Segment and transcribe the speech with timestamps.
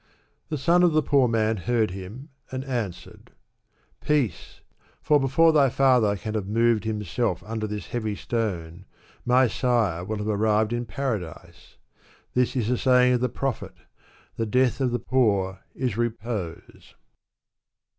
[0.49, 3.33] The son of the poor man heard him, and answered,"
[4.07, 4.61] Peace!
[4.99, 8.85] for before thy father can have moved himself under this heavy stone,
[9.27, 11.77] my sire will have arrived in paradise.
[12.33, 13.77] This is a saying of the Prophet ■»
[14.11, 16.95] * The death of the poor is repose.